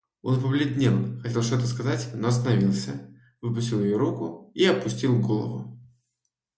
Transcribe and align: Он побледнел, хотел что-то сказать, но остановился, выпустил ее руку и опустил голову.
Он 0.23 0.41
побледнел, 0.41 1.19
хотел 1.21 1.43
что-то 1.43 1.67
сказать, 1.67 2.09
но 2.15 2.29
остановился, 2.29 3.15
выпустил 3.39 3.83
ее 3.83 3.97
руку 3.97 4.49
и 4.55 4.65
опустил 4.65 5.19
голову. 5.21 5.79